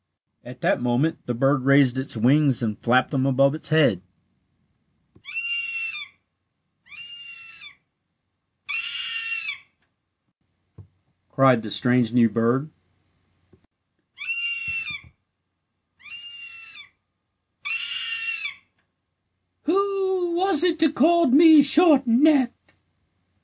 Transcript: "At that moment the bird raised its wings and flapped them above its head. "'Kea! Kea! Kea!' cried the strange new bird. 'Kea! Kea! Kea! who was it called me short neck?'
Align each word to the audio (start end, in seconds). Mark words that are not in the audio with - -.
"At 0.43 0.61
that 0.61 0.81
moment 0.81 1.27
the 1.27 1.35
bird 1.35 1.63
raised 1.63 1.95
its 1.99 2.17
wings 2.17 2.63
and 2.63 2.75
flapped 2.81 3.11
them 3.11 3.27
above 3.27 3.53
its 3.53 3.69
head. 3.69 4.01
"'Kea! 5.13 5.21
Kea! 8.67 8.77
Kea!' 10.75 10.83
cried 11.29 11.61
the 11.61 11.69
strange 11.69 12.13
new 12.13 12.29
bird. 12.31 12.71
'Kea! 13.53 14.23
Kea! 19.65 19.67
Kea! 19.67 19.71
who 19.71 20.35
was 20.35 20.63
it 20.63 20.95
called 20.95 21.31
me 21.31 21.61
short 21.61 22.07
neck?' 22.07 22.75